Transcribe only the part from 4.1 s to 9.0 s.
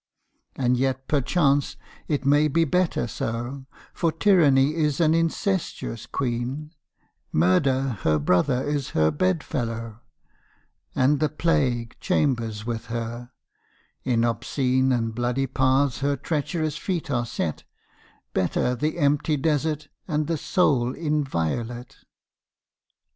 Tyranny is an incestuous Queen, Murder her brother is